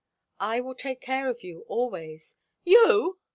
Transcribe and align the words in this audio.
"I 0.39 0.61
will 0.61 0.73
take 0.73 0.99
care 0.99 1.29
of 1.29 1.43
you, 1.43 1.63
always." 1.67 2.35
"You!" 2.63 3.19